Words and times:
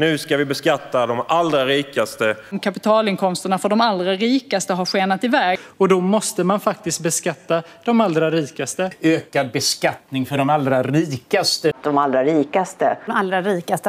Nu 0.00 0.18
ska 0.18 0.36
vi 0.36 0.44
beskatta 0.44 1.06
de 1.06 1.24
allra 1.28 1.66
rikaste. 1.66 2.36
Kapitalinkomsterna 2.62 3.58
för 3.58 3.68
de 3.68 3.80
allra 3.80 4.14
rikaste 4.14 4.74
har 4.74 4.86
skenat 4.86 5.24
iväg. 5.24 5.58
Och 5.76 5.88
då 5.88 6.00
måste 6.00 6.44
man 6.44 6.60
faktiskt 6.60 7.00
beskatta 7.00 7.62
de 7.84 8.00
allra 8.00 8.30
rikaste. 8.30 8.90
Ökad 9.02 9.52
beskattning 9.52 10.26
för 10.26 10.38
de 10.38 10.50
allra 10.50 10.82
rikaste. 10.82 11.72
De 11.82 11.98
allra 11.98 12.24
rikaste. 12.24 12.98
De 13.06 13.12
allra 13.12 13.42
rikaste. 13.42 13.88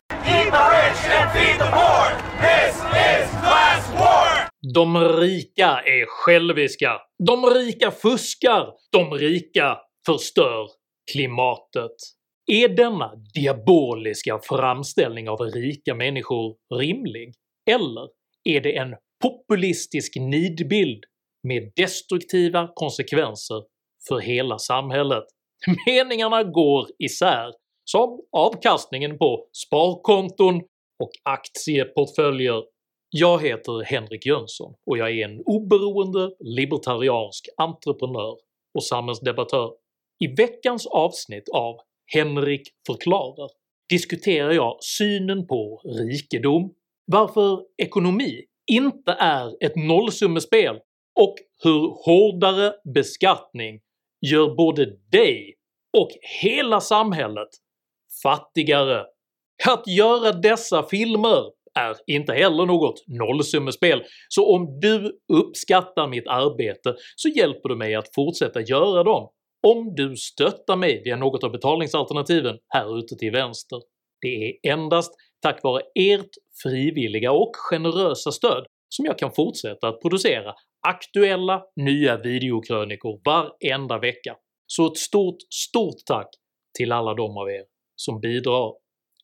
De 4.74 4.98
rika 4.98 5.68
är 5.68 6.06
själviska. 6.06 6.92
De 7.28 7.46
rika 7.46 7.92
fuskar. 7.92 8.68
De 8.92 9.14
rika 9.14 9.78
förstör 10.06 10.68
klimatet. 11.12 11.96
Är 12.54 12.70
denna 12.70 13.16
diaboliska 13.34 14.40
framställning 14.44 15.30
av 15.30 15.40
rika 15.40 15.96
människor 15.96 16.56
rimlig? 16.76 17.34
Eller 17.72 18.10
är 18.44 18.62
det 18.62 18.78
en 18.78 18.96
populistisk 19.24 20.16
nidbild 20.16 21.04
med 21.44 21.72
destruktiva 21.76 22.72
konsekvenser 22.76 23.64
för 24.08 24.20
hela 24.20 24.60
samhället? 24.60 25.24
Meningarna 25.86 26.44
går 26.44 26.88
isär, 27.00 27.52
som 27.86 28.20
avkastningen 28.32 29.18
på 29.18 29.48
sparkonton 29.66 30.62
och 31.04 31.12
aktieportföljer. 31.24 32.64
Jag 33.10 33.42
heter 33.42 33.84
Henrik 33.84 34.26
Jönsson 34.26 34.74
och 34.86 34.98
jag 34.98 35.12
är 35.12 35.26
en 35.26 35.42
oberoende 35.46 36.36
libertariansk 36.40 37.46
entreprenör 37.58 38.38
och 38.74 38.84
samhällsdebattör. 38.84 39.72
I 40.24 40.28
veckans 40.28 40.88
avsnitt 40.88 41.50
av 41.54 41.76
“Henrik 42.14 42.62
förklarar” 42.88 43.50
diskuterar 43.90 44.52
jag 44.52 44.78
synen 44.82 45.48
på 45.48 45.82
rikedom, 45.86 46.74
varför 47.06 47.60
ekonomi 47.78 48.46
inte 48.72 49.12
är 49.12 49.66
ett 49.66 49.76
nollsummespel 49.76 50.76
och 51.20 51.36
hur 51.64 52.06
hårdare 52.06 52.74
beskattning 52.94 53.80
gör 54.22 54.56
både 54.56 54.86
dig 55.12 55.56
och 55.98 56.10
hela 56.42 56.82
samhället 56.82 57.50
fattigare. 58.24 59.06
Att 59.68 59.88
göra 59.88 60.32
dessa 60.32 60.84
filmer 60.84 61.44
är 61.80 61.96
inte 62.08 62.34
heller 62.34 62.66
något 62.66 63.04
nollsummespel, 63.08 64.04
så 64.30 64.56
om 64.56 64.80
du 64.80 65.20
uppskattar 65.34 66.08
mitt 66.08 66.28
arbete 66.28 66.96
så 67.16 67.30
hjälper 67.30 67.70
du 67.70 67.76
mig 67.76 67.96
att 67.96 68.16
fortsätta 68.16 68.62
göra 68.62 69.04
dem 69.04 69.30
om 69.68 69.96
du 69.96 70.16
stöttar 70.16 70.76
mig 70.76 71.02
via 71.04 71.16
något 71.16 71.44
av 71.44 71.52
betalningsalternativen 71.52 72.58
här 72.68 73.00
ute 73.00 73.16
till 73.16 73.32
vänster. 73.32 73.80
Det 74.22 74.28
är 74.28 74.72
endast 74.74 75.14
tack 75.42 75.64
vare 75.64 75.82
ert 75.96 76.30
frivilliga 76.64 77.32
och 77.32 77.52
generösa 77.56 78.32
stöd 78.32 78.66
som 78.90 79.06
jag 79.06 79.18
kan 79.18 79.32
fortsätta 79.32 79.88
att 79.88 80.02
producera 80.02 80.54
aktuella 80.88 81.64
nya 81.76 82.18
videokrönikor 82.18 83.22
varenda 83.26 84.00
vecka. 84.00 84.36
Så 84.68 84.88
ett 84.88 84.98
stort, 84.98 85.38
stort 85.54 86.06
tack 86.06 86.28
till 86.78 86.92
alla 86.92 87.14
de 87.14 87.38
av 87.38 87.50
er 87.50 87.64
som 87.96 88.20
bidrar. 88.20 88.74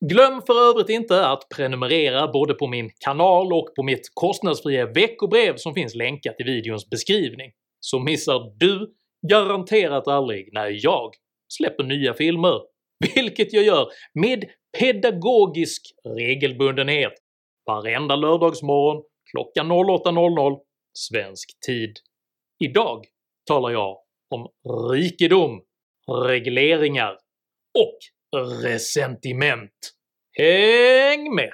Glöm 0.05 0.41
för 0.41 0.69
övrigt 0.69 0.89
inte 0.89 1.27
att 1.27 1.49
prenumerera 1.55 2.27
både 2.27 2.53
på 2.53 2.67
min 2.67 2.89
kanal 3.05 3.53
och 3.53 3.75
på 3.75 3.83
mitt 3.83 4.11
kostnadsfria 4.13 4.85
veckobrev 4.85 5.55
som 5.57 5.73
finns 5.73 5.95
länkat 5.95 6.35
i 6.39 6.43
videons 6.43 6.89
beskrivning, 6.89 7.51
så 7.79 7.99
missar 7.99 8.53
du 8.59 8.93
garanterat 9.29 10.07
aldrig 10.07 10.49
när 10.53 10.85
jag 10.85 11.11
släpper 11.53 11.83
nya 11.83 12.13
filmer, 12.13 12.61
vilket 13.15 13.53
jag 13.53 13.63
gör 13.63 13.87
med 14.13 14.45
pedagogisk 14.79 15.81
regelbundenhet 16.17 17.13
varenda 17.65 18.15
lördagsmorgon 18.15 19.03
klockan 19.31 19.71
08.00 19.71 20.59
svensk 20.97 21.59
tid. 21.65 21.93
Idag 22.63 23.05
talar 23.47 23.69
jag 23.69 23.97
om 24.35 24.47
rikedom, 24.91 25.61
regleringar 26.27 27.17
och 27.79 27.97
resentiment. 28.63 29.93
Häng 30.37 31.35
med! 31.35 31.51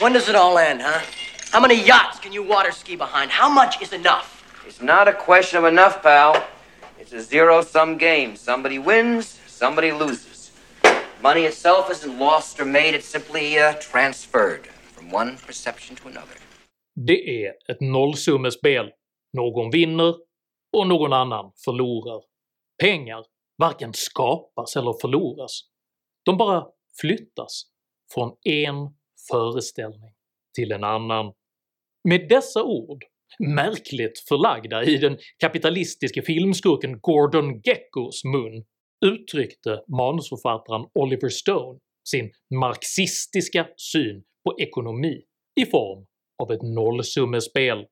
When 0.00 0.12
does 0.12 0.28
it 0.28 0.36
all 0.36 0.58
end, 0.58 0.80
huh? 0.80 1.00
How 1.50 1.60
many 1.60 1.74
yachts 1.74 2.20
can 2.20 2.32
you 2.32 2.44
water 2.44 2.70
ski 2.70 2.94
behind? 2.94 3.32
How 3.32 3.48
much 3.48 3.82
is 3.82 3.92
enough? 3.92 4.44
It's 4.64 4.80
not 4.80 5.08
a 5.08 5.12
question 5.12 5.58
of 5.58 5.64
enough, 5.64 6.02
pal. 6.02 6.36
It's 7.00 7.12
a 7.12 7.20
zero 7.20 7.62
sum 7.62 7.98
game. 7.98 8.36
Somebody 8.36 8.78
wins, 8.78 9.40
somebody 9.48 9.90
loses. 9.90 10.52
Money 11.20 11.46
itself 11.46 11.90
isn't 11.90 12.16
lost 12.16 12.60
or 12.60 12.64
made, 12.64 12.94
it's 12.94 13.08
simply 13.08 13.58
uh, 13.58 13.72
transferred 13.80 14.68
from 14.94 15.10
one 15.10 15.36
perception 15.46 15.96
to 15.96 16.08
another. 16.08 16.36
Det 16.94 17.44
är 17.44 17.52
ett 17.68 17.80
nollsummespel. 17.80 18.90
Någon 19.32 19.70
vinner 19.70 20.14
och 20.72 20.86
någon 20.86 21.12
annan 21.12 21.52
förlorar. 21.64 22.22
Pengar 22.82 23.24
varken 23.56 23.94
skapas 23.94 24.76
eller 24.76 25.00
förloras. 25.00 25.60
De 26.24 26.36
bara 26.36 26.66
flyttas 27.00 27.62
från 28.14 28.36
en 28.44 28.97
föreställning 29.30 30.10
till 30.54 30.72
en 30.72 30.84
annan. 30.84 31.32
Med 32.08 32.28
dessa 32.28 32.64
ord, 32.64 33.04
märkligt 33.38 34.18
förlagda 34.28 34.84
i 34.84 34.96
den 34.96 35.18
kapitalistiske 35.38 36.22
filmskurken 36.22 37.00
Gordon 37.00 37.60
Geckos 37.64 38.24
mun, 38.24 38.64
uttryckte 39.06 39.82
manusförfattaren 39.88 40.86
Oliver 40.94 41.28
Stone 41.28 41.78
sin 42.08 42.30
marxistiska 42.54 43.66
syn 43.76 44.22
på 44.44 44.60
ekonomi 44.60 45.22
i 45.60 45.66
form 45.66 46.06
av 46.42 46.52
ett 46.52 46.62
nollsummespel. 46.62 47.86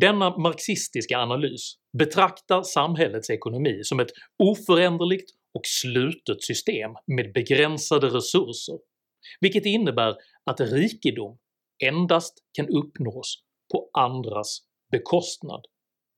Denna 0.00 0.38
marxistiska 0.38 1.18
analys 1.18 1.74
betraktar 1.98 2.62
samhällets 2.62 3.30
ekonomi 3.30 3.80
som 3.82 4.00
ett 4.00 4.10
oföränderligt 4.42 5.30
och 5.54 5.66
slutet 5.66 6.42
system 6.42 6.90
med 7.06 7.32
begränsade 7.32 8.06
resurser, 8.06 8.78
vilket 9.40 9.66
innebär 9.66 10.14
att 10.50 10.60
rikedom 10.60 11.38
endast 11.84 12.34
kan 12.56 12.68
uppnås 12.68 13.42
på 13.72 13.90
andras 13.92 14.58
bekostnad. 14.92 15.60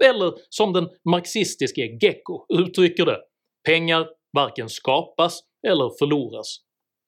Eller 0.04 0.32
som 0.48 0.72
den 0.72 0.88
marxistiske 1.10 1.98
Gecko 2.02 2.46
uttrycker 2.48 3.06
det, 3.06 3.20
pengar 3.66 4.08
varken 4.32 4.68
skapas 4.68 5.40
eller 5.68 5.98
förloras, 5.98 6.60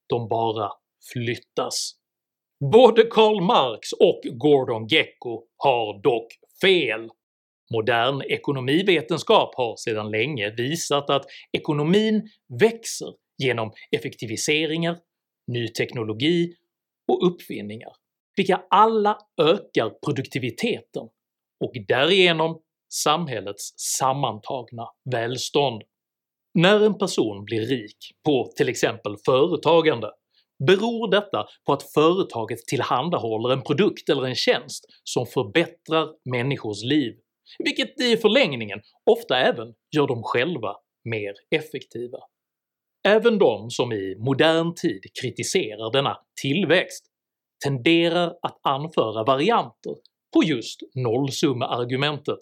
de 0.08 0.28
bara 0.28 0.72
flyttas. 1.12 1.92
Både 2.72 3.02
Karl 3.02 3.42
Marx 3.42 3.92
och 3.92 4.20
Gordon 4.38 4.86
Gecko 4.86 5.44
har 5.56 6.02
dock 6.02 6.26
fel. 6.62 7.08
Modern 7.72 8.22
ekonomivetenskap 8.22 9.54
har 9.54 9.76
sedan 9.76 10.10
länge 10.10 10.50
visat 10.50 11.10
att 11.10 11.24
ekonomin 11.52 12.28
växer 12.60 13.08
genom 13.42 13.72
effektiviseringar, 13.96 14.98
ny 15.52 15.68
teknologi 15.68 16.54
och 17.10 17.26
uppfinningar, 17.26 17.92
vilka 18.36 18.62
alla 18.70 19.18
ökar 19.42 19.90
produktiviteten 20.06 21.08
och 21.64 21.72
därigenom 21.88 22.60
samhällets 22.92 23.74
sammantagna 23.76 24.86
välstånd. 25.10 25.82
När 26.54 26.80
en 26.80 26.98
person 26.98 27.44
blir 27.44 27.60
rik 27.60 27.96
på 28.24 28.52
till 28.56 28.68
exempel 28.68 29.16
företagande 29.24 30.10
beror 30.66 31.10
detta 31.10 31.46
på 31.66 31.72
att 31.72 31.92
företaget 31.92 32.58
tillhandahåller 32.58 33.52
en 33.52 33.62
produkt 33.62 34.08
eller 34.08 34.26
en 34.26 34.34
tjänst 34.34 34.84
som 35.04 35.26
förbättrar 35.26 36.08
människors 36.30 36.82
liv, 36.82 37.14
vilket 37.58 38.00
i 38.00 38.16
förlängningen 38.16 38.80
ofta 39.10 39.38
även 39.38 39.74
gör 39.96 40.06
dem 40.06 40.22
själva 40.22 40.76
mer 41.04 41.34
effektiva. 41.50 42.18
Även 43.08 43.38
de 43.38 43.70
som 43.70 43.92
i 43.92 44.16
modern 44.18 44.74
tid 44.74 45.00
kritiserar 45.22 45.92
denna 45.92 46.16
tillväxt 46.42 47.06
tenderar 47.64 48.34
att 48.42 48.60
anföra 48.62 49.24
varianter 49.24 49.94
på 50.34 50.42
just 50.44 50.80
nollsummeargumentet. 50.94 52.38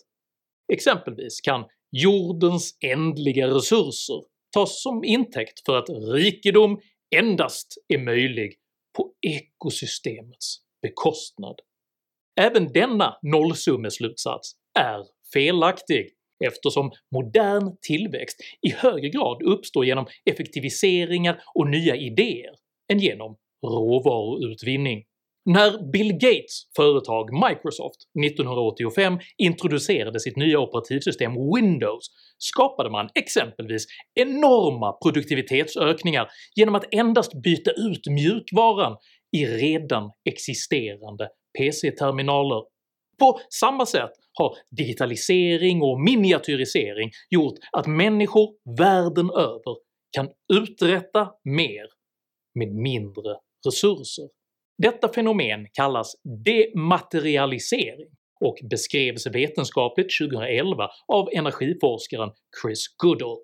Exempelvis 0.72 1.40
kan 1.40 1.64
jordens 1.90 2.78
ändliga 2.84 3.49
resurser 3.49 4.22
tas 4.55 4.82
som 4.82 5.05
intäkt 5.05 5.64
för 5.66 5.76
att 5.76 5.88
rikedom 6.14 6.81
endast 7.16 7.75
är 7.88 7.99
möjlig 7.99 8.55
på 8.96 9.12
ekosystemets 9.20 10.56
bekostnad. 10.82 11.60
Även 12.40 12.72
denna 12.72 13.19
nollsummeslutsats 13.22 14.52
är 14.78 15.05
felaktig 15.32 16.18
eftersom 16.46 16.90
modern 17.14 17.76
tillväxt 17.81 18.40
i 18.69 18.70
högre 18.70 19.08
grad 19.08 19.43
uppstår 19.43 19.85
genom 19.85 20.06
effektiviseringar 20.31 21.43
och 21.55 21.70
nya 21.70 21.96
idéer 21.96 22.55
än 22.93 22.99
genom 22.99 23.37
råvaruutvinning. 23.67 25.05
När 25.44 25.90
Bill 25.93 26.12
Gates 26.12 26.62
företag 26.76 27.32
Microsoft 27.32 27.96
1985 28.26 29.19
introducerade 29.37 30.20
sitt 30.20 30.37
nya 30.37 30.58
operativsystem 30.58 31.32
Windows 31.55 32.06
skapade 32.38 32.91
man 32.91 33.08
exempelvis 33.14 33.87
enorma 34.14 34.93
produktivitetsökningar 34.93 36.29
genom 36.55 36.75
att 36.75 36.94
endast 36.94 37.43
byta 37.43 37.70
ut 37.70 38.06
mjukvaran 38.11 38.96
i 39.37 39.46
redan 39.46 40.11
existerande 40.25 41.29
PC-terminaler. 41.58 42.62
På 43.19 43.41
samma 43.50 43.87
sätt 43.87 44.11
har 44.38 44.56
digitalisering 44.76 45.82
och 45.82 46.00
miniatyrisering 46.00 47.11
gjort 47.31 47.55
att 47.73 47.87
människor 47.87 48.55
världen 48.79 49.31
över 49.31 49.76
kan 50.12 50.29
uträtta 50.52 51.31
mer 51.44 51.87
med 52.55 52.75
mindre 52.75 53.37
resurser. 53.67 54.29
Detta 54.82 55.12
fenomen 55.12 55.67
kallas 55.73 56.14
dematerialisering 56.44 58.08
och 58.40 58.58
beskrevs 58.70 59.26
vetenskapligt 59.26 60.19
2011 60.20 60.91
av 61.08 61.29
energiforskaren 61.32 62.31
Chris 62.62 62.84
Goodall. 62.96 63.38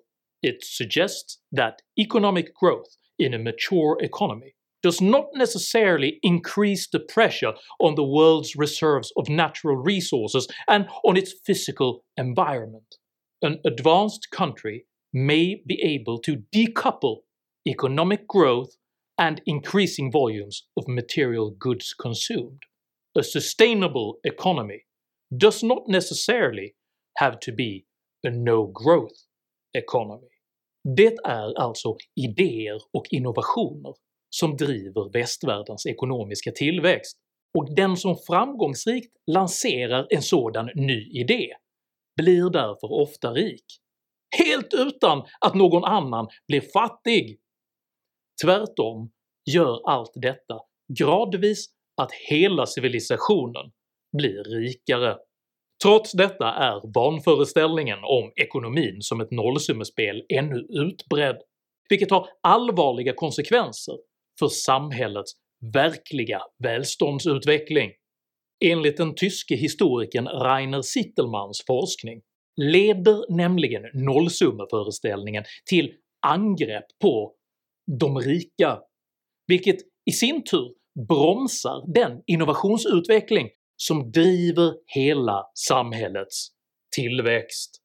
It 0.47 0.63
suggests 0.63 1.35
that 1.57 1.75
economic 2.01 2.45
growth 2.61 2.89
in 3.17 3.33
a 3.33 3.37
mature 3.37 4.05
economy 4.05 4.51
does 4.85 5.01
not 5.01 5.25
necessarily 5.33 6.19
increase 6.21 6.87
the 6.87 6.99
pressure 6.99 7.53
on 7.79 7.95
the 7.95 8.03
world's 8.03 8.55
reserves 8.55 9.11
of 9.17 9.27
natural 9.27 9.75
resources 9.75 10.47
and 10.67 10.87
on 11.03 11.17
its 11.17 11.33
physical 11.43 12.03
environment. 12.17 12.97
An 13.41 13.57
advanced 13.65 14.27
country 14.29 14.85
may 15.11 15.59
be 15.65 15.81
able 15.81 16.19
to 16.19 16.43
decouple 16.53 17.21
economic 17.67 18.27
growth 18.27 18.77
and 19.17 19.41
increasing 19.47 20.11
volumes 20.11 20.67
of 20.77 20.87
material 20.87 21.55
goods 21.57 21.95
consumed. 21.99 22.61
A 23.17 23.23
sustainable 23.23 24.19
economy 24.23 24.81
does 25.35 25.63
not 25.63 25.81
necessarily 25.87 26.75
have 27.17 27.39
to 27.39 27.51
be 27.51 27.87
a 28.23 28.29
no-growth 28.29 29.17
economy. 29.73 30.29
Det 30.97 31.15
är 31.25 31.59
alltså 31.59 31.97
idéer 32.15 32.77
och 32.93 33.05
innovationer 33.11 33.93
som 34.39 34.57
driver 34.57 35.13
västvärldens 35.13 35.85
ekonomiska 35.85 36.51
tillväxt, 36.51 37.17
och 37.57 37.75
den 37.75 37.97
som 37.97 38.17
framgångsrikt 38.27 39.13
lanserar 39.31 40.07
en 40.09 40.21
sådan 40.21 40.69
ny 40.75 41.09
idé 41.11 41.53
blir 42.21 42.49
därför 42.49 42.91
ofta 42.91 43.31
rik, 43.33 43.65
helt 44.37 44.73
utan 44.73 45.23
att 45.41 45.55
någon 45.55 45.83
annan 45.83 46.27
blir 46.47 46.61
fattig. 46.61 47.39
Tvärtom 48.43 49.11
gör 49.51 49.89
allt 49.89 50.11
detta 50.15 50.59
gradvis 50.99 51.65
att 52.01 52.11
hela 52.29 52.65
civilisationen 52.65 53.71
blir 54.17 54.43
rikare. 54.43 55.17
Trots 55.83 56.11
detta 56.11 56.45
är 56.45 56.93
vanföreställningen 56.93 57.99
om 58.03 58.31
ekonomin 58.35 59.01
som 59.01 59.21
ett 59.21 59.31
nollsummespel 59.31 60.25
ännu 60.29 60.59
utbredd, 60.69 61.37
vilket 61.89 62.11
har 62.11 62.27
allvarliga 62.41 63.13
konsekvenser 63.13 63.95
för 64.39 64.47
samhällets 64.47 65.31
verkliga 65.73 66.41
välståndsutveckling. 66.63 67.91
Enligt 68.65 68.97
den 68.97 69.15
tyske 69.15 69.55
historikern 69.55 70.27
Rainer 70.27 70.81
Sittelmans 70.81 71.63
forskning 71.67 72.21
leder 72.61 73.35
nämligen 73.35 73.83
nollsummeföreställningen 73.93 75.43
till 75.69 75.93
angrepp 76.27 76.85
på 77.01 77.35
de 77.99 78.17
rika, 78.17 78.79
vilket 79.47 79.77
i 80.05 80.11
sin 80.11 80.43
tur 80.43 80.73
bromsar 81.07 81.93
den 81.93 82.21
innovationsutveckling 82.27 83.49
som 83.77 84.11
driver 84.11 84.73
hela 84.95 85.43
samhällets 85.67 86.47
tillväxt. 86.95 87.84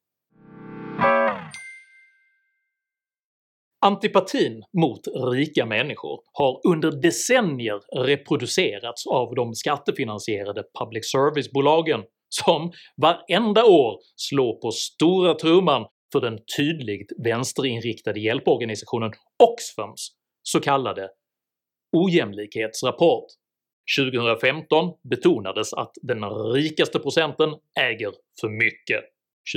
Antipatin 3.83 4.63
mot 4.81 5.01
rika 5.33 5.67
människor 5.67 6.21
har 6.33 6.61
under 6.69 6.91
decennier 6.91 7.81
reproducerats 8.07 9.07
av 9.07 9.35
de 9.35 9.55
skattefinansierade 9.55 10.65
public 10.81 11.11
service-bolagen 11.13 12.03
som 12.29 12.73
varenda 12.97 13.65
år 13.65 13.99
slår 14.17 14.61
på 14.61 14.71
stora 14.71 15.35
trumman 15.35 15.87
för 16.13 16.21
den 16.21 16.39
tydligt 16.57 17.13
vänsterinriktade 17.25 18.21
hjälporganisationen 18.21 19.13
Oxfams 19.43 20.11
så 20.43 20.61
kallade 20.61 21.09
ojämlikhetsrapport. 21.97 23.25
2015 23.99 24.93
betonades 25.11 25.73
att 25.73 25.93
den 26.03 26.25
rikaste 26.53 26.99
procenten 26.99 27.55
äger 27.81 28.13
för 28.41 28.49
mycket. 28.49 29.05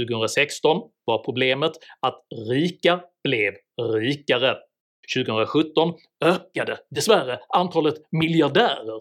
2016 0.07 0.81
var 1.05 1.23
problemet 1.23 1.71
att 1.99 2.21
rika 2.49 3.01
blev 3.23 3.53
rikare. 4.01 4.55
2017 5.15 5.93
ökade 6.25 6.77
dessvärre 6.89 7.39
antalet 7.49 7.95
miljardärer. 8.11 8.99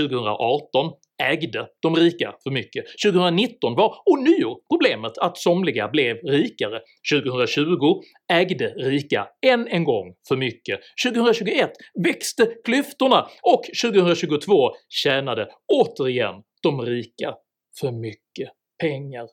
2018 0.00 0.92
ägde 1.22 1.68
de 1.82 1.96
rika 1.96 2.34
för 2.42 2.50
mycket. 2.50 2.84
2019 3.04 3.74
var 3.74 3.94
ånyo 4.06 4.60
problemet 4.70 5.18
att 5.18 5.38
somliga 5.38 5.88
blev 5.88 6.16
rikare. 6.16 6.80
2020 7.12 8.02
ägde 8.32 8.68
rika 8.68 9.28
än 9.46 9.68
en 9.68 9.84
gång 9.84 10.14
för 10.28 10.36
mycket. 10.36 10.80
2021 11.06 11.70
växte 12.04 12.54
klyftorna 12.64 13.28
och 13.42 13.62
2022 13.82 14.70
tjänade 14.88 15.48
återigen 15.72 16.34
de 16.62 16.82
rika 16.82 17.34
för 17.80 17.92
mycket 17.92 18.48
pengar. 18.80 19.26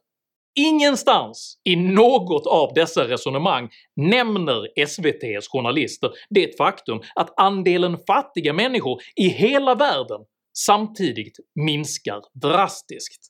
Ingenstans 0.60 1.58
i 1.64 1.76
något 1.76 2.48
av 2.48 2.74
dessa 2.74 3.08
resonemang 3.08 3.70
nämner 3.96 4.68
SVT's 4.80 5.48
journalister 5.50 6.12
det 6.30 6.58
faktum 6.58 7.02
att 7.16 7.40
andelen 7.40 7.98
fattiga 8.08 8.54
människor 8.54 9.02
i 9.16 9.28
hela 9.28 9.76
världen 9.76 10.22
samtidigt 10.58 11.38
minskar 11.56 12.22
drastiskt. 12.42 13.22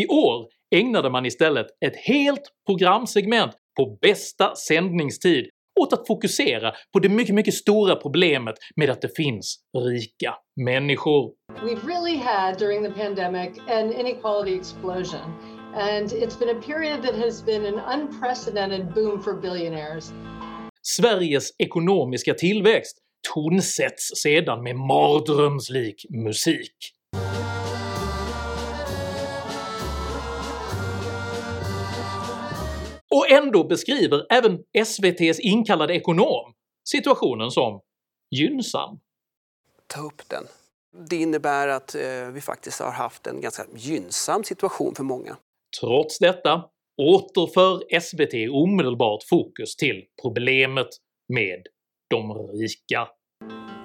I 0.00 0.06
år 0.06 0.48
ägnade 0.74 1.10
man 1.10 1.26
istället 1.26 1.66
ett 1.84 1.96
helt 1.96 2.42
programsegment 2.66 3.52
på 3.76 3.98
bästa 4.00 4.54
sändningstid 4.54 5.48
åt 5.80 5.92
att 5.92 6.06
fokusera 6.06 6.72
på 6.92 6.98
det 6.98 7.08
mycket, 7.08 7.34
mycket 7.34 7.54
stora 7.54 7.96
problemet 7.96 8.54
med 8.76 8.90
att 8.90 9.00
det 9.00 9.16
finns 9.16 9.58
rika 9.78 10.34
människor. 10.64 11.32
We've 11.62 11.86
really 11.86 12.16
had 12.16 12.58
during 12.58 12.84
the 12.84 13.02
pandemic 13.02 13.58
an 13.68 13.92
inequality 13.92 14.54
explosion 14.56 15.51
and 15.74 16.12
it's 16.12 16.36
been 16.36 16.56
a 16.56 16.60
period 16.60 17.02
that 17.02 17.14
has 17.14 17.42
been 17.42 17.64
an 17.64 17.78
unprecedented 17.78 18.94
boom 18.94 19.22
for 19.22 19.34
billionaires. 19.34 20.12
Sveriges 20.82 21.50
ekonomiska 21.58 22.34
tillväxt 22.34 22.98
tonsätts 23.34 24.10
sedan 24.22 24.62
med 24.62 24.76
mardrömslik 24.76 26.06
musik. 26.10 26.76
Och 33.14 33.30
ändå 33.30 33.64
beskriver 33.64 34.26
även 34.30 34.58
SVT's 34.78 35.40
inkallade 35.40 35.94
ekonom 35.94 36.52
situationen 36.84 37.50
som 37.50 37.80
gynnsam. 38.30 39.00
Ta 39.86 40.00
upp 40.00 40.22
den. 40.28 40.44
Det 41.08 41.16
innebär 41.16 41.68
att 41.68 41.94
eh, 41.94 42.26
vi 42.32 42.40
faktiskt 42.40 42.80
har 42.80 42.90
haft 42.90 43.26
en 43.26 43.40
ganska 43.40 43.64
gynnsam 43.74 44.44
situation 44.44 44.94
för 44.94 45.04
många. 45.04 45.36
Trots 45.80 46.18
detta 46.18 46.64
återför 47.02 48.00
SVT 48.00 48.50
omedelbart 48.50 49.22
fokus 49.22 49.76
till 49.76 50.04
problemet 50.22 50.88
med 51.32 51.62
de 52.10 52.32
rika. 52.32 53.08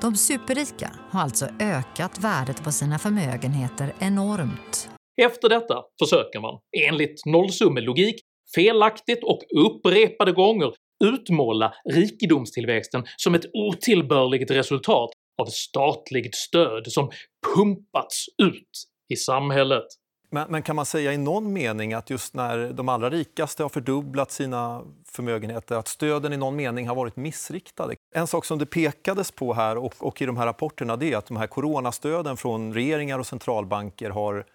De 0.01 0.15
superrika 0.15 0.91
har 1.11 1.21
alltså 1.21 1.45
ökat 1.59 2.19
värdet 2.23 2.63
på 2.63 2.71
sina 2.71 2.99
förmögenheter 2.99 3.93
enormt. 3.99 4.89
Efter 5.21 5.49
detta 5.49 5.83
försöker 5.99 6.39
man, 6.39 6.59
enligt 6.87 7.25
nollsummelogik, 7.25 8.15
felaktigt 8.55 9.23
och 9.23 9.39
upprepade 9.65 10.31
gånger 10.31 10.73
utmåla 11.03 11.73
rikedomstillväxten 11.89 13.03
som 13.17 13.35
ett 13.35 13.45
otillbörligt 13.53 14.51
resultat 14.51 15.09
av 15.41 15.45
statligt 15.45 16.35
stöd 16.35 16.91
som 16.91 17.11
pumpats 17.55 18.25
ut 18.43 18.71
i 19.13 19.15
samhället. 19.15 19.85
Men, 20.29 20.51
men, 20.51 20.63
kan 20.63 20.75
man 20.75 20.85
säga 20.85 21.13
i 21.13 21.17
någon 21.17 21.53
mening 21.53 21.93
att 21.93 22.09
just 22.09 22.33
när 22.33 22.73
de 22.73 22.89
allra 22.89 23.09
rikaste 23.09 23.63
har 23.63 23.69
fördubblat 23.69 24.31
sina 24.31 24.83
förmögenheter, 25.05 25.75
att 25.75 25.87
stöden 25.87 26.33
i 26.33 26.37
någon 26.37 26.55
mening 26.55 26.87
har 26.87 26.95
varit 26.95 27.15
missriktade? 27.15 27.95
En 28.15 28.27
sak 28.27 28.45
som 28.45 28.59
det 28.59 28.65
pekades 28.65 29.31
på 29.31 29.53
här 29.53 29.77
och, 29.77 29.93
och 29.99 30.21
i 30.21 30.25
de 30.25 30.37
här 30.37 30.45
rapporterna 30.45 30.95
det 30.95 31.13
är 31.13 31.17
att 31.17 31.25
de 31.25 31.37
här 31.37 31.47
coronastöden 31.47 32.37
från 32.37 32.73
regeringar 32.73 33.19
och 33.19 33.27
centralbanker 33.27 34.09
har 34.09 34.45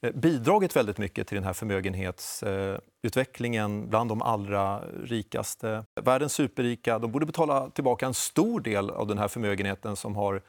eh, 0.00 0.12
bidragit 0.12 0.76
väldigt 0.76 0.98
mycket 0.98 1.28
till 1.28 1.34
den 1.34 1.44
här 1.44 1.52
förmögenhetsutvecklingen 1.52 3.88
bland 3.88 4.10
de 4.10 4.22
allra 4.22 4.80
rikaste. 5.04 5.84
Världens 6.02 6.32
superrika 6.32 6.98
de 6.98 7.12
borde 7.12 7.26
betala 7.26 7.70
tillbaka 7.70 8.06
en 8.06 8.14
stor 8.14 8.60
del 8.60 8.90
av 8.90 9.06
den 9.06 9.18
här 9.18 9.28
förmögenheten 9.28 9.96
som 9.96 10.16
har 10.16 10.42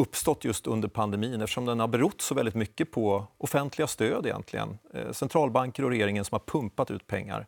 uppstått 0.00 0.44
just 0.44 0.66
under 0.66 0.88
pandemin 0.88 1.40
eftersom 1.40 1.64
den 1.64 1.80
har 1.80 1.88
berott 1.88 2.20
så 2.20 2.34
väldigt 2.34 2.54
mycket 2.54 2.90
på 2.90 3.26
offentliga 3.38 3.86
stöd 3.86 4.26
egentligen. 4.26 4.78
Eh, 4.94 5.12
centralbanker 5.12 5.84
och 5.84 5.90
regeringen 5.90 6.24
som 6.24 6.34
har 6.34 6.60
pumpat 6.60 6.90
ut 6.90 7.06
pengar. 7.06 7.46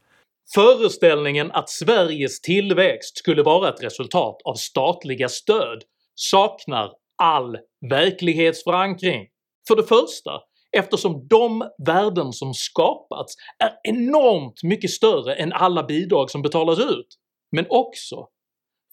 Föreställningen 0.55 1.51
att 1.51 1.71
Sveriges 1.71 2.41
tillväxt 2.41 3.19
skulle 3.19 3.43
vara 3.43 3.69
ett 3.69 3.83
resultat 3.83 4.37
av 4.45 4.55
statliga 4.55 5.29
stöd 5.29 5.83
saknar 6.15 6.91
all 7.23 7.59
verklighetsförankring. 7.91 9.29
För 9.69 9.77
det 9.77 9.83
första 9.83 10.31
eftersom 10.77 11.27
de 11.29 11.71
värden 11.87 12.33
som 12.33 12.55
skapats 12.55 13.35
är 13.59 13.73
enormt 13.83 14.63
mycket 14.63 14.91
större 14.91 15.35
än 15.35 15.53
alla 15.53 15.83
bidrag 15.83 16.31
som 16.31 16.43
betalas 16.43 16.79
ut, 16.79 17.07
men 17.53 17.67
också 17.69 18.27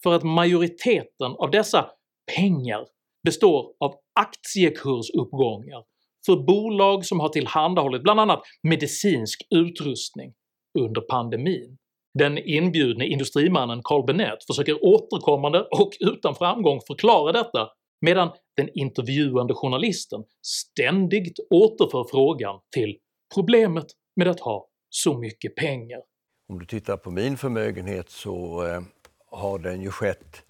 för 0.02 0.12
att 0.12 0.22
majoriteten 0.22 1.32
av 1.38 1.50
dessa 1.50 1.90
pengar 2.36 2.86
består 3.24 3.72
av 3.80 3.94
aktiekursuppgångar 4.20 5.84
för 6.26 6.36
bolag 6.36 7.04
som 7.06 7.20
har 7.20 7.28
tillhandahållit 7.28 8.02
bland 8.02 8.20
annat 8.20 8.42
medicinsk 8.62 9.42
utrustning 9.54 10.32
under 10.78 11.00
pandemin. 11.00 11.76
Den 12.18 12.38
inbjudne 12.38 13.06
industrimannen 13.06 13.80
Carl 13.84 14.06
Bennet 14.06 14.44
försöker 14.46 14.84
återkommande 14.84 15.60
och 15.60 15.90
utan 16.00 16.34
framgång 16.34 16.80
förklara 16.86 17.32
detta 17.32 17.68
medan 18.00 18.30
den 18.56 18.68
intervjuande 18.74 19.54
journalisten 19.54 20.24
ständigt 20.46 21.38
återför 21.50 22.06
frågan 22.10 22.60
till 22.74 22.98
“problemet 23.34 23.86
med 24.16 24.28
att 24.28 24.40
ha 24.40 24.68
så 24.90 25.18
mycket 25.18 25.56
pengar”. 25.56 26.00
Om 26.48 26.58
du 26.58 26.66
tittar 26.66 26.96
på 26.96 27.10
min 27.10 27.36
förmögenhet 27.36 28.10
så 28.10 28.66
eh, 28.66 28.82
har 29.26 29.58
den 29.58 29.82
ju 29.82 29.90
skett, 29.90 30.42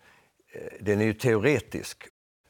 eh, 0.54 0.84
den 0.84 1.00
är 1.00 1.04
ju 1.04 1.14
teoretisk. 1.14 2.04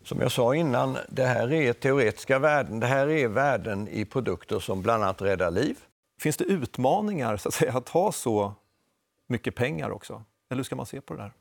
Som 0.04 0.20
jag 0.20 0.32
sa 0.32 0.54
innan, 0.54 0.98
det 1.08 1.24
här 1.24 1.52
är 1.52 1.72
teoretiska 1.72 2.38
värden. 2.38 2.80
Det 2.80 2.86
här 2.86 3.08
är 3.08 3.28
värden 3.28 3.88
i 3.88 4.04
produkter 4.04 4.60
som 4.60 4.82
bland 4.82 5.02
annat 5.02 5.22
räddar 5.22 5.50
liv. 5.50 5.76
Finns 6.20 6.36
det 6.36 6.44
utmaningar 6.44 7.36
så 7.36 7.48
att, 7.48 7.54
säga, 7.54 7.72
att 7.72 7.88
ha 7.88 8.12
så 8.12 8.54
mycket 9.28 9.54
pengar 9.54 9.90
också? 9.90 10.24
Eller 10.50 10.58
hur 10.58 10.64
ska 10.64 10.76
man 10.76 10.86
se 10.86 11.00
på 11.00 11.14
det 11.14 11.22
där? 11.22 11.32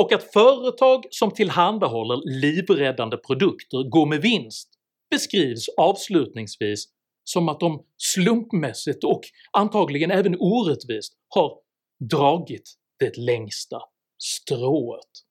Och 0.00 0.12
att 0.12 0.32
företag 0.32 1.04
som 1.10 1.30
tillhandahåller 1.30 2.40
livräddande 2.40 3.16
produkter 3.16 3.90
går 3.90 4.06
med 4.06 4.22
vinst 4.22 4.68
beskrivs 5.10 5.68
avslutningsvis 5.76 6.88
som 7.24 7.48
att 7.48 7.60
de 7.60 7.82
slumpmässigt 7.96 9.04
och 9.04 9.20
antagligen 9.52 10.10
även 10.10 10.36
orättvist 10.38 11.14
har 11.28 11.58
dragit 12.10 12.74
det 12.98 13.16
längsta 13.16 13.80
strået. 14.18 15.25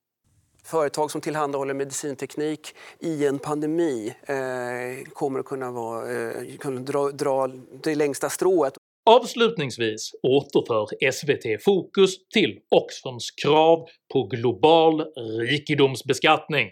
Företag 0.65 1.11
som 1.11 1.21
tillhandahåller 1.21 1.73
medicinteknik 1.73 2.75
i 2.99 3.25
en 3.25 3.39
pandemi 3.39 4.13
eh, 4.27 5.11
kommer 5.13 5.39
att 5.39 5.45
kunna, 5.45 5.71
vara, 5.71 6.11
eh, 6.11 6.57
kunna 6.59 6.81
dra, 6.81 7.11
dra 7.11 7.47
det 7.83 7.95
längsta 7.95 8.29
strået. 8.29 8.73
Avslutningsvis 9.09 10.11
återför 10.23 11.11
SVT 11.11 11.63
fokus 11.63 12.27
till 12.27 12.59
Oxfams 12.71 13.31
krav 13.31 13.85
på 14.13 14.23
global 14.23 15.05
rikedomsbeskattning. 15.49 16.67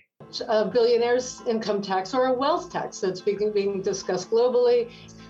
A 0.48 0.72
billionaire's 0.74 1.50
income 1.50 1.84
tax 1.84 2.14
or 2.14 2.26
a 2.26 2.36
wealth 2.36 2.72
tax 2.72 3.04
that's 3.04 3.54
being 3.54 3.84
discussed 3.84 4.30
globally 4.30 4.88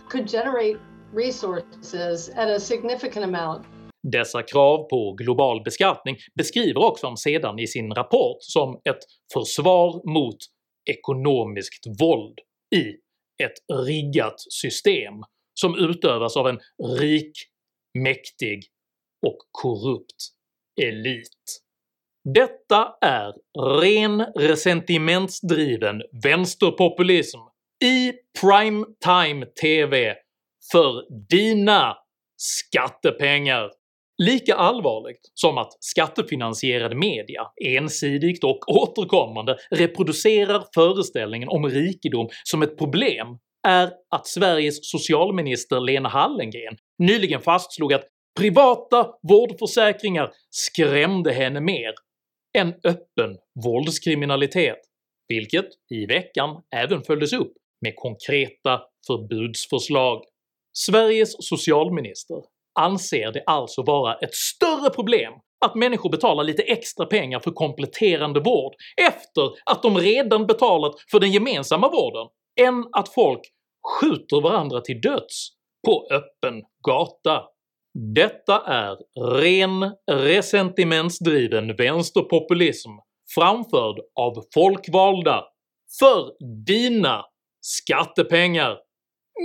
could 0.10 0.32
generate 0.32 0.80
resources 1.14 2.30
at 2.30 2.50
a 2.50 2.60
significant 2.60 3.26
amount 3.26 3.66
dessa 4.12 4.44
krav 4.44 4.90
på 4.90 5.14
global 5.14 5.64
beskattning 5.64 6.18
beskriver 6.36 6.82
Oxfam 6.84 7.18
sedan 7.18 7.60
i 7.60 7.68
sin 7.68 7.92
rapport 7.92 8.38
som 8.40 8.82
ett 8.90 9.04
försvar 9.34 10.14
mot 10.14 10.38
ekonomiskt 10.92 11.86
våld 12.02 12.40
i 12.76 12.88
ett 13.44 13.88
riggat 13.88 14.36
system 14.40 15.14
som 15.54 15.90
utövas 15.90 16.38
av 16.38 16.48
en 16.48 16.60
rik, 17.00 17.32
mäktig 18.00 18.64
och 19.28 19.38
korrupt 19.52 20.30
elit. 20.82 21.62
Detta 22.34 22.96
är 23.02 23.34
ren 23.80 24.26
resentimentsdriven 24.36 26.02
vänsterpopulism 26.24 27.40
i 27.86 28.14
prime 28.42 28.86
time 29.06 29.46
TV 29.46 30.16
för 30.72 31.06
dina 31.30 31.98
skattepengar. 32.38 33.72
Lika 34.18 34.56
allvarligt 34.56 35.32
som 35.34 35.58
att 35.58 35.78
skattefinansierad 35.80 36.98
media 36.98 37.48
ensidigt 37.66 38.44
och 38.44 38.70
återkommande 38.70 39.58
reproducerar 39.72 40.66
föreställningen 40.76 41.50
om 41.50 41.70
rikedom 41.70 42.30
som 42.44 42.62
ett 42.62 42.78
problem 42.78 43.28
är 43.68 43.92
att 44.10 44.28
Sveriges 44.28 44.92
socialminister 44.92 45.80
Lena 45.80 46.10
Hallengren 46.10 46.78
nyligen 47.00 47.42
fastslog 47.42 47.94
att 47.94 48.04
privata 48.40 49.08
vårdförsäkringar 49.30 50.32
skrämde 50.50 51.34
henne 51.34 51.62
mer 51.62 51.94
än 52.58 52.74
öppen 52.84 53.38
våldskriminalitet, 53.64 54.80
vilket 55.28 55.66
i 55.90 56.06
veckan 56.06 56.62
även 56.76 57.02
följdes 57.02 57.34
upp 57.34 57.54
med 57.82 57.96
konkreta 57.96 58.82
förbudsförslag. 59.08 60.24
Sveriges 60.78 61.48
socialminister 61.48 62.38
anser 62.80 63.32
det 63.32 63.44
alltså 63.46 63.84
vara 63.84 64.14
ett 64.16 64.34
större 64.34 64.90
problem 64.90 65.34
att 65.66 65.76
människor 65.76 66.10
betalar 66.10 66.44
lite 66.44 66.62
extra 66.62 67.06
pengar 67.06 67.40
för 67.40 67.52
kompletterande 67.52 68.40
vård 68.40 68.74
efter 69.08 69.52
att 69.66 69.84
de 69.84 69.98
redan 69.98 70.48
betalat 70.48 70.94
för 71.12 71.20
den 71.20 71.32
gemensamma 71.32 71.90
vården, 71.90 72.28
än 72.62 72.86
att 72.92 73.14
folk 73.14 73.42
skjuter 74.00 74.42
varandra 74.42 74.82
till 74.82 75.02
döds 75.02 75.50
på 75.88 76.08
öppen 76.12 76.62
gata. 76.88 77.44
Detta 78.16 78.62
är 78.66 78.98
ren 79.40 79.92
resentimentsdriven 80.12 81.76
vänsterpopulism 81.76 82.90
framförd 83.36 83.96
av 84.20 84.44
folkvalda 84.54 85.44
för 86.00 86.32
dina 86.66 87.26
skattepengar. 87.62 88.78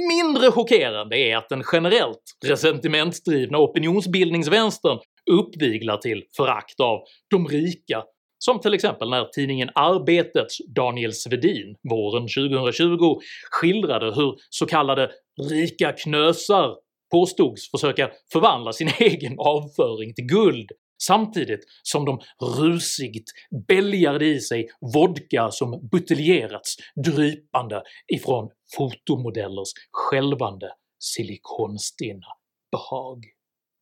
Mindre 0.09 0.51
chockerande 0.51 1.19
är 1.19 1.37
att 1.37 1.49
den 1.49 1.63
generellt 1.73 2.23
resentimentsdrivna 2.47 3.59
opinionsbildningsvänstern 3.59 4.99
uppviglar 5.31 5.97
till 5.97 6.25
förakt 6.37 6.81
av 6.81 7.01
de 7.31 7.49
rika 7.49 8.05
som 8.39 8.61
till 8.61 8.75
exempel 8.75 9.11
när 9.11 9.25
tidningen 9.25 9.71
Arbetets 9.75 10.59
Daniel 10.75 11.13
Svedin 11.13 11.77
våren 11.91 12.23
2020 12.23 13.21
skildrade 13.51 14.15
hur 14.15 14.35
så 14.51 14.67
kallade 14.67 15.11
“rika 15.51 15.93
knösar” 15.93 16.77
påstods 17.11 17.71
försöka 17.71 18.11
förvandla 18.33 18.73
sin 18.73 18.89
egen 18.99 19.35
avföring 19.39 20.15
till 20.15 20.27
guld 20.27 20.71
samtidigt 21.03 21.61
som 21.83 22.05
de 22.05 22.21
rusigt 22.59 23.31
bälgade 23.69 24.27
i 24.27 24.41
sig 24.41 24.69
vodka 24.95 25.51
som 25.51 25.89
buteljerats 25.93 26.77
drypande 27.05 27.83
ifrån 28.13 28.51
fotomodellers 28.77 29.73
skälvande 29.93 30.71
silikonstinna 30.99 32.27
behag. 32.73 33.25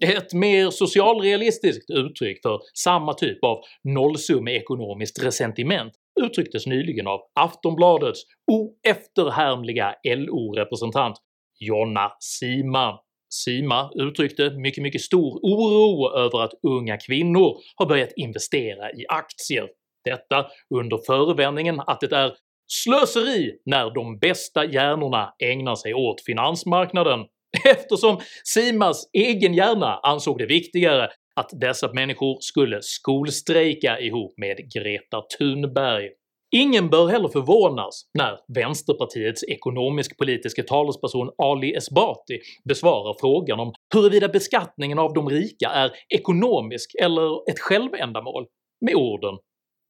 Ett 0.04 0.32
mer 0.32 0.70
socialrealistiskt 0.70 1.90
uttryck 1.90 2.42
för 2.42 2.61
samma 2.75 3.14
typ 3.14 3.44
av 3.44 3.58
nollsummeekonomiskt 3.85 5.23
resentiment 5.23 5.92
uttrycktes 6.20 6.66
nyligen 6.66 7.06
av 7.06 7.20
Aftonbladets 7.35 8.20
oefterhärmliga 8.52 9.94
LO-representant 10.04 11.16
Jonna 11.61 12.12
Sima. 12.20 12.99
Sima 13.28 13.90
uttryckte 13.95 14.50
mycket, 14.50 14.83
mycket 14.83 15.00
stor 15.00 15.40
oro 15.42 16.18
över 16.18 16.45
att 16.45 16.52
unga 16.62 16.97
kvinnor 16.97 17.56
har 17.76 17.87
börjat 17.87 18.12
investera 18.16 18.90
i 18.90 19.04
aktier. 19.09 19.68
Detta 20.04 20.47
under 20.75 20.99
förevändningen 21.06 21.80
att 21.80 22.00
det 22.00 22.12
är 22.12 22.33
slöseri 22.66 23.59
när 23.64 23.90
de 23.90 24.18
bästa 24.18 24.64
hjärnorna 24.64 25.35
ägnar 25.42 25.75
sig 25.75 25.95
åt 25.95 26.25
finansmarknaden 26.26 27.21
eftersom 27.64 28.21
Simas 28.45 29.11
egen 29.12 29.54
hjärna 29.54 30.00
ansåg 30.02 30.38
det 30.38 30.47
viktigare 30.47 31.11
att 31.37 31.50
dessa 31.61 31.92
människor 31.92 32.38
skulle 32.40 32.83
skolstrejka 32.83 34.00
ihop 34.00 34.35
med 34.37 34.56
Greta 34.75 35.23
Thunberg. 35.38 36.11
Ingen 36.50 36.91
bör 36.91 37.07
heller 37.09 37.29
förvånas 37.29 38.11
när 38.19 38.38
vänsterpartiets 38.55 39.45
ekonomisk-politiska 39.45 40.62
talesperson 40.62 41.31
Ali 41.38 41.75
Esbati 41.75 42.41
besvarar 42.65 43.17
frågan 43.21 43.61
om 43.61 43.73
huruvida 43.95 44.29
beskattningen 44.29 44.99
av 44.99 45.15
de 45.15 45.29
rika 45.29 45.69
är 45.69 45.91
ekonomisk 46.09 46.91
eller 47.03 47.50
ett 47.50 47.61
självändamål 47.61 48.47
med 48.81 48.95
orden 48.95 49.38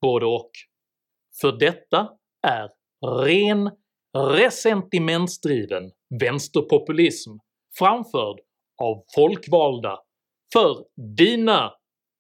“både 0.03 0.27
och”. 0.27 0.51
För 1.41 1.53
detta 1.53 2.09
är 2.47 2.71
ren 3.25 3.71
resentimentsdriven 4.19 5.91
vänsterpopulism 6.21 7.31
framförd 7.79 8.37
av 8.83 9.05
folkvalda 9.15 9.99
för 10.53 10.85
dina 11.17 11.73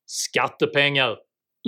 skattepengar. 0.06 1.16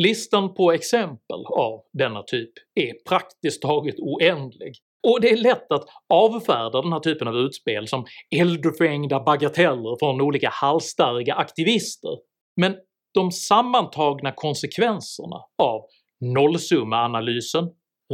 Listan 0.03 0.55
på 0.55 0.73
exempel 0.73 1.45
av 1.47 1.81
denna 1.93 2.23
typ 2.23 2.53
är 2.75 2.95
praktiskt 3.09 3.63
taget 3.63 3.95
oändlig, 3.99 4.75
och 5.09 5.21
det 5.21 5.31
är 5.31 5.37
lätt 5.37 5.73
att 5.73 5.85
avfärda 6.09 6.83
den 6.83 6.93
här 6.93 7.01
typen 7.01 7.29
av 7.29 7.37
utspel 7.37 7.89
som 7.89 8.07
eldfängda 8.37 9.21
bagateller 9.21 9.97
från 9.99 10.21
olika 10.21 10.49
halsstarriga 10.53 11.35
aktivister, 11.35 12.19
men 12.57 12.77
de 13.15 13.33
sammantagna 13.33 14.33
konsekvenserna 14.33 15.37
av 15.63 15.87
nollsummeanalysen, 16.21 17.65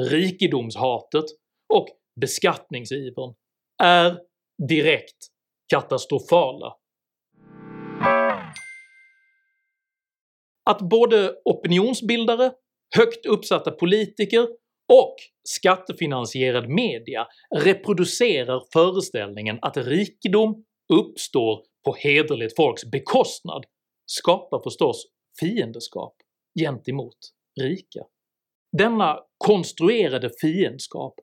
rikedomshatet 0.01 1.25
och 1.75 1.87
beskattningsivern 2.21 3.35
är 3.83 4.19
direkt 4.69 5.27
katastrofala. 5.71 6.73
Att 10.71 10.81
både 10.81 11.35
opinionsbildare, 11.45 12.53
högt 12.97 13.27
uppsatta 13.27 13.71
politiker 13.71 14.49
och 14.93 15.17
skattefinansierad 15.49 16.69
media 16.69 17.27
reproducerar 17.57 18.63
föreställningen 18.73 19.59
att 19.63 19.77
rikedom 19.77 20.65
uppstår 20.93 21.63
på 21.85 21.95
hederligt 21.99 22.57
folks 22.57 22.85
bekostnad 22.85 23.65
skapar 24.07 24.61
förstås 24.63 25.07
fiendeskap 25.41 26.15
gentemot 26.61 27.17
rika. 27.61 28.01
Denna 28.79 29.19
konstruerade 29.39 30.31
fiendskap 30.41 31.15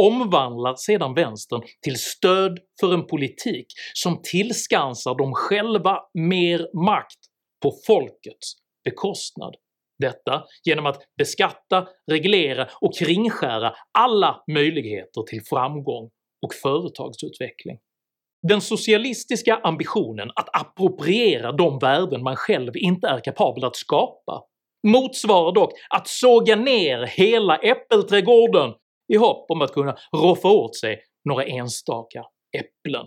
omvandlar 0.00 0.74
sedan 0.74 1.14
vänstern 1.14 1.62
till 1.82 1.98
stöd 1.98 2.58
för 2.80 2.94
en 2.94 3.06
politik 3.06 3.66
som 3.94 4.22
tillskansar 4.22 5.14
dem 5.14 5.32
själva 5.34 5.98
mer 6.14 6.84
makt 6.84 7.18
på 7.62 7.72
folkets 7.86 8.54
bekostnad. 8.90 9.54
Detta 9.98 10.44
genom 10.64 10.86
att 10.86 11.02
beskatta, 11.18 11.86
reglera 12.10 12.68
och 12.80 12.94
kringskära 12.98 13.74
alla 13.98 14.42
möjligheter 14.52 15.22
till 15.22 15.42
framgång 15.50 16.10
och 16.46 16.54
företagsutveckling. 16.62 17.78
Den 18.48 18.60
socialistiska 18.60 19.60
ambitionen 19.62 20.30
att 20.34 20.60
appropriera 20.60 21.52
de 21.52 21.78
värden 21.78 22.22
man 22.22 22.36
själv 22.36 22.76
inte 22.76 23.08
är 23.08 23.20
kapabel 23.20 23.64
att 23.64 23.76
skapa 23.76 24.42
motsvarar 24.86 25.52
dock 25.52 25.72
att 25.90 26.08
såga 26.08 26.56
ner 26.56 27.06
hela 27.06 27.56
äppelträdgården 27.56 28.74
i 29.12 29.16
hopp 29.16 29.50
om 29.50 29.62
att 29.62 29.72
kunna 29.72 29.96
roffa 30.16 30.48
åt 30.48 30.76
sig 30.76 31.00
några 31.24 31.44
enstaka 31.44 32.24
äpplen. 32.58 33.06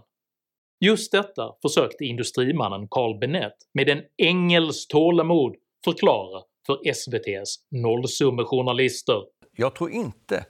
Just 0.86 1.12
detta 1.12 1.52
försökte 1.62 2.06
industrimannen 2.06 2.88
Carl 2.90 3.20
Bennet 3.20 3.54
med 3.74 3.90
en 3.90 4.02
ängels 4.24 4.88
tålamod 4.88 5.56
förklara 5.84 6.42
för 6.66 6.74
SVT's 6.74 7.56
nollsummejournalister. 7.72 9.24
Jag 9.56 9.76
tror 9.76 9.92
inte 9.92 10.46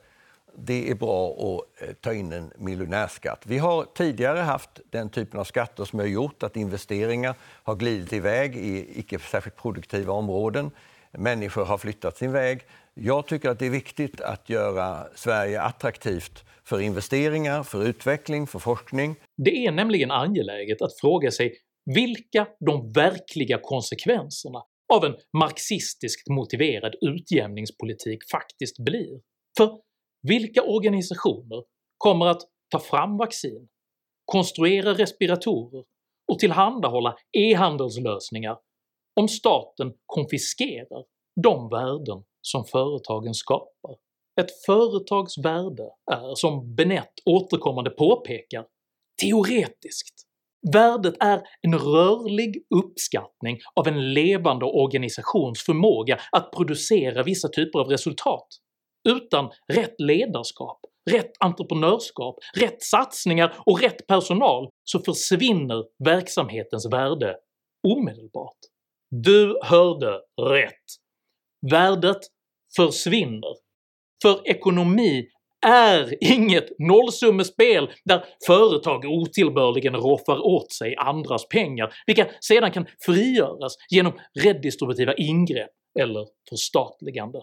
det 0.58 0.90
är 0.90 0.94
bra 0.94 1.30
att 1.30 1.82
eh, 1.82 1.94
ta 1.94 2.14
in 2.14 2.32
en 2.32 2.52
miljonärskatt. 2.56 3.42
Vi 3.46 3.58
har 3.58 3.84
tidigare 3.94 4.38
haft 4.38 4.70
den 4.90 5.10
typen 5.10 5.40
av 5.40 5.44
skatter 5.44 5.84
som 5.84 5.98
har 5.98 6.06
gjort 6.06 6.42
att 6.42 6.56
investeringar 6.56 7.34
har 7.40 7.74
glidit 7.74 8.12
iväg 8.12 8.56
i 8.56 8.98
icke 8.98 9.18
särskilt 9.18 9.56
produktiva 9.56 10.12
områden. 10.12 10.70
Människor 11.10 11.64
har 11.64 11.78
flyttat 11.78 12.16
sin 12.16 12.32
väg. 12.32 12.60
Jag 12.94 13.26
tycker 13.26 13.48
att 13.48 13.58
det 13.58 13.66
är 13.66 13.70
viktigt 13.70 14.20
att 14.20 14.48
göra 14.48 15.06
Sverige 15.14 15.60
attraktivt 15.60 16.44
för 16.64 16.80
investeringar, 16.80 17.62
för 17.62 17.84
utveckling, 17.84 18.46
för 18.46 18.58
forskning. 18.58 19.16
Det 19.36 19.66
är 19.66 19.72
nämligen 19.72 20.10
angeläget 20.10 20.82
att 20.82 21.00
fråga 21.00 21.30
sig 21.30 21.54
vilka 21.84 22.46
de 22.66 22.92
verkliga 22.92 23.58
konsekvenserna 23.62 24.62
av 24.92 25.04
en 25.04 25.16
marxistiskt 25.38 26.28
motiverad 26.28 26.94
utjämningspolitik 27.00 28.18
faktiskt 28.30 28.78
blir. 28.78 29.20
För 29.56 29.80
vilka 30.28 30.62
organisationer 30.62 31.64
kommer 31.98 32.26
att 32.26 32.42
ta 32.70 32.78
fram 32.78 33.16
vaccin, 33.16 33.68
konstruera 34.24 34.94
respiratorer 34.94 35.84
och 36.32 36.38
tillhandahålla 36.38 37.16
e-handelslösningar 37.38 38.58
om 39.20 39.28
staten 39.28 39.92
konfiskerar 40.06 41.04
de 41.42 41.68
värden 41.68 42.24
som 42.40 42.64
företagen 42.64 43.34
skapar? 43.34 43.96
Ett 44.40 44.64
företags 44.66 45.38
värde 45.38 45.90
är, 46.12 46.34
som 46.34 46.74
Benett 46.74 47.12
återkommande 47.24 47.90
påpekar, 47.90 48.66
teoretiskt. 49.22 50.26
Värdet 50.72 51.14
är 51.20 51.42
en 51.60 51.78
rörlig 51.78 52.66
uppskattning 52.74 53.58
av 53.74 53.88
en 53.88 54.12
levande 54.12 54.64
organisations 54.64 55.62
förmåga 55.62 56.18
att 56.32 56.50
producera 56.50 57.22
vissa 57.22 57.48
typer 57.48 57.78
av 57.78 57.88
resultat. 57.88 58.46
Utan 59.08 59.50
rätt 59.72 59.94
ledarskap, 59.98 60.80
rätt 61.10 61.30
entreprenörskap, 61.40 62.36
rätt 62.60 62.82
satsningar 62.82 63.56
och 63.66 63.80
rätt 63.80 64.06
personal 64.06 64.68
så 64.84 64.98
försvinner 64.98 65.84
verksamhetens 66.04 66.92
värde 66.92 67.36
omedelbart. 67.88 68.58
Du 69.10 69.60
hörde 69.62 70.20
rätt. 70.42 70.84
Värdet 71.70 72.20
försvinner. 72.76 73.54
För 74.22 74.48
ekonomi 74.48 75.28
är 75.66 76.14
inget 76.32 76.68
nollsummespel 76.78 77.90
där 78.04 78.24
företag 78.46 79.04
otillbörligen 79.04 79.96
roffar 79.96 80.46
åt 80.46 80.72
sig 80.72 80.96
andras 80.96 81.48
pengar, 81.48 81.94
vilka 82.06 82.26
sedan 82.40 82.70
kan 82.70 82.86
frigöras 83.06 83.76
genom 83.90 84.12
redistributiva 84.42 85.14
ingrepp 85.14 85.70
eller 86.00 86.26
förstatligande. 86.50 87.38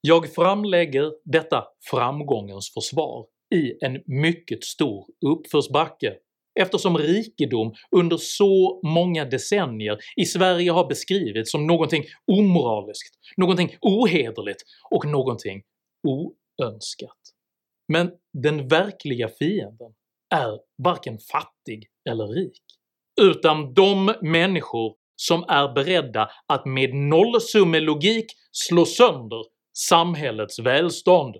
Jag 0.00 0.34
framlägger 0.34 1.12
detta 1.24 1.64
framgångens 1.90 2.72
försvar 2.74 3.26
i 3.54 3.84
en 3.84 4.02
mycket 4.06 4.64
stor 4.64 5.06
uppförsbacke 5.26 6.14
eftersom 6.60 6.98
rikedom 6.98 7.74
under 7.96 8.16
så 8.16 8.80
många 8.84 9.24
decennier 9.24 9.98
i 10.16 10.24
Sverige 10.24 10.70
har 10.70 10.86
beskrivits 10.86 11.50
som 11.50 11.66
någonting 11.66 12.04
omoraliskt, 12.32 13.14
någonting 13.36 13.76
ohederligt 13.80 14.62
och 14.90 15.06
någonting 15.06 15.62
önskat. 16.62 17.18
Men 17.92 18.10
den 18.42 18.68
verkliga 18.68 19.28
fienden 19.28 19.94
är 20.34 20.58
varken 20.82 21.18
fattig 21.18 21.88
eller 22.08 22.26
rik, 22.26 22.62
utan 23.20 23.74
de 23.74 24.14
människor 24.22 24.96
som 25.16 25.44
är 25.48 25.74
beredda 25.74 26.30
att 26.46 26.66
med 26.66 26.94
nollsummelogik 26.94 28.26
slå 28.52 28.84
sönder 28.84 29.42
samhällets 29.78 30.58
välstånd 30.58 31.36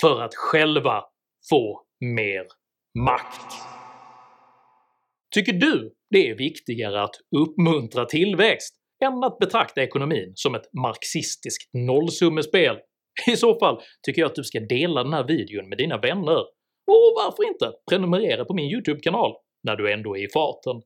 för 0.00 0.20
att 0.20 0.34
själva 0.34 1.04
få 1.50 1.82
mer 2.00 2.46
makt. 2.98 3.52
Tycker 5.34 5.52
du 5.52 5.94
det 6.10 6.30
är 6.30 6.36
viktigare 6.36 7.02
att 7.02 7.14
uppmuntra 7.36 8.04
tillväxt 8.04 8.74
än 9.04 9.24
att 9.24 9.38
betrakta 9.38 9.82
ekonomin 9.82 10.32
som 10.34 10.54
ett 10.54 10.72
marxistiskt 10.72 11.70
nollsummespel? 11.72 12.76
I 13.26 13.36
så 13.36 13.58
fall 13.58 13.80
tycker 14.06 14.22
jag 14.22 14.28
att 14.28 14.34
du 14.34 14.44
ska 14.44 14.60
dela 14.60 15.04
den 15.04 15.12
här 15.12 15.24
videon 15.24 15.68
med 15.68 15.78
dina 15.78 15.98
vänner, 15.98 16.38
och 16.86 17.12
varför 17.16 17.48
inte 17.48 17.72
prenumerera 17.90 18.44
på 18.44 18.54
min 18.54 18.70
YouTube-kanal 18.70 19.32
när 19.62 19.76
du 19.76 19.92
ändå 19.92 20.16
är 20.16 20.24
i 20.24 20.28
farten. 20.28 20.82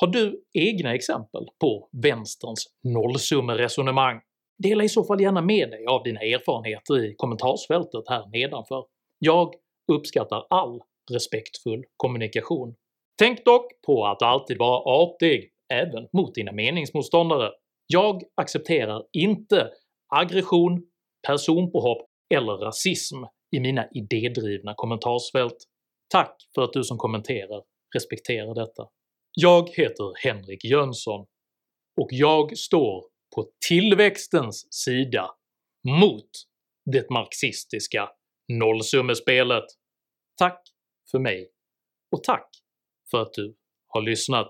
Har 0.00 0.06
du 0.06 0.44
egna 0.58 0.94
exempel 0.94 1.46
på 1.60 1.88
vänsterns 2.02 2.66
nollsummeresonemang? 2.82 4.20
Dela 4.62 4.84
i 4.84 4.88
så 4.88 5.04
fall 5.04 5.20
gärna 5.20 5.40
med 5.40 5.70
dig 5.70 5.86
av 5.86 6.02
dina 6.02 6.20
erfarenheter 6.20 7.04
i 7.04 7.14
kommentarsfältet 7.16 8.08
här 8.08 8.26
nedanför. 8.32 8.84
Jag 9.18 9.54
uppskattar 9.92 10.46
all 10.50 10.80
respektfull 11.12 11.84
kommunikation. 11.96 12.74
Tänk 13.18 13.44
dock 13.44 13.66
på 13.86 14.06
att 14.06 14.22
alltid 14.22 14.58
vara 14.58 14.78
artig, 14.78 15.50
även 15.72 16.08
mot 16.12 16.34
dina 16.34 16.52
meningsmotståndare. 16.52 17.50
Jag 17.86 18.22
accepterar 18.34 19.02
inte 19.12 19.68
aggression, 20.14 20.82
personpåhopp 21.26 22.06
eller 22.34 22.52
rasism 22.52 23.16
i 23.56 23.60
mina 23.60 23.88
idédrivna 23.94 24.74
kommentarsfält. 24.76 25.56
Tack 26.08 26.36
för 26.54 26.62
att 26.62 26.72
du 26.72 26.84
som 26.84 26.98
kommenterar 26.98 27.62
respekterar 27.94 28.54
detta. 28.54 28.88
Jag 29.32 29.68
heter 29.68 30.12
Henrik 30.24 30.64
Jönsson, 30.64 31.26
och 32.00 32.08
jag 32.10 32.58
står 32.58 33.04
på 33.34 33.50
tillväxtens 33.68 34.72
sida 34.84 35.30
mot 36.00 36.30
det 36.92 37.10
marxistiska 37.10 38.10
nollsummespelet. 38.52 39.64
Tack 40.38 40.62
för 41.10 41.18
mig, 41.18 41.50
och 42.16 42.24
tack 42.24 42.50
för 43.10 43.22
att 43.22 43.32
du 43.32 43.56
har 43.86 44.02
lyssnat. 44.02 44.48